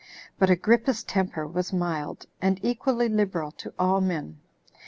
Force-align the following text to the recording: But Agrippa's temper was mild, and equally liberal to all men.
But 0.39 0.49
Agrippa's 0.49 1.03
temper 1.03 1.45
was 1.45 1.71
mild, 1.71 2.25
and 2.41 2.59
equally 2.65 3.07
liberal 3.07 3.51
to 3.51 3.71
all 3.77 4.01
men. 4.01 4.39